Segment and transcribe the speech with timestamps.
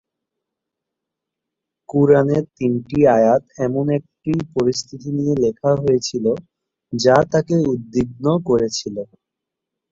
[1.89, 6.25] কুরআনের তিনটি আয়াত এমন একটি পরিস্থিতি নিয়ে লেখা হয়েছিল,
[6.93, 8.95] যা তাকে উদ্বিগ্ন করেছিল।